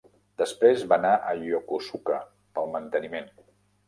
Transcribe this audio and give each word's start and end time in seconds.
Després 0.41 0.85
va 0.93 0.97
anar 1.01 1.11
a 1.31 1.35
Yokosuka 1.41 2.17
pel 2.57 2.71
manteniment. 2.77 3.29